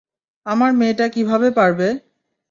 আমার 0.45 0.71
মেয়েটা 0.73 1.05
কীভাবে 1.07 1.49
পারবে? 1.51 1.87